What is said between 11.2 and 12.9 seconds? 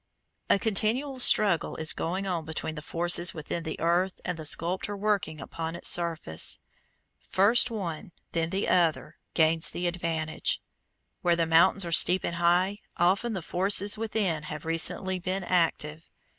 Where the mountains are steep and high,